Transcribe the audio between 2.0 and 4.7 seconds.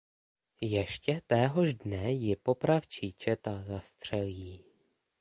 ji popravčí četa zastřelí.